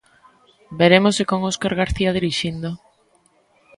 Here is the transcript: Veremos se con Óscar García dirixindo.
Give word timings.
Veremos 0.79 1.13
se 1.17 1.23
con 1.29 1.39
Óscar 1.51 1.73
García 1.81 2.15
dirixindo. 2.17 2.69